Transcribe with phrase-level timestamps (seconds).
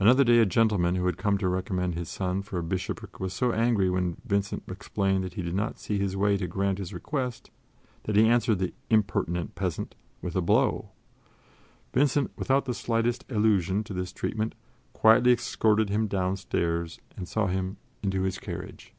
[0.00, 3.32] Another day a gentleman who had come to recommend his son for a bishopric was
[3.32, 6.92] so angry when Vincent explained that he did not see his way to grant his
[6.92, 7.52] request
[8.02, 10.90] that he answered the "impertinent peasant" with a blow.
[11.92, 14.56] Vincent, without the slightest allusion to this treatment,
[14.92, 18.92] quietly escorted him downstairs and saw him into his carriage.